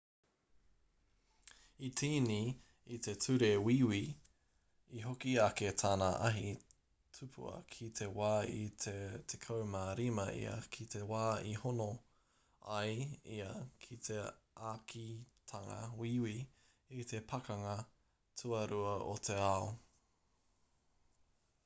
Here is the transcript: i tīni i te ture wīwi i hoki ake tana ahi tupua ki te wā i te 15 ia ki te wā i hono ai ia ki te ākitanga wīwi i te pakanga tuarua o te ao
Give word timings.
i 1.87 1.89
tīni 1.99 2.37
i 2.95 2.97
te 3.07 3.11
ture 3.25 3.49
wīwi 3.65 3.99
i 4.99 5.01
hoki 5.07 5.33
ake 5.41 5.67
tana 5.81 6.07
ahi 6.29 6.53
tupua 7.17 7.51
ki 7.75 7.89
te 7.99 8.07
wā 8.19 8.31
i 8.53 8.63
te 8.85 8.95
15 9.33 10.23
ia 10.39 10.55
ki 10.77 10.87
te 10.95 11.01
wā 11.11 11.21
i 11.49 11.53
hono 11.65 11.87
ai 12.79 12.95
ia 13.37 13.51
ki 13.85 13.97
te 14.09 14.17
ākitanga 14.71 15.79
wīwi 16.01 16.35
i 17.03 17.05
te 17.13 17.21
pakanga 17.35 17.77
tuarua 18.43 18.97
o 19.11 19.15
te 19.29 19.37
ao 19.51 19.69